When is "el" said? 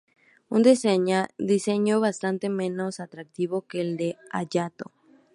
3.81-3.97